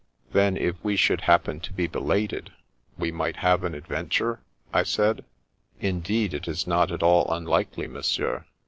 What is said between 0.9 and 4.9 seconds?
should happen to be belated, we might have an adventure?" I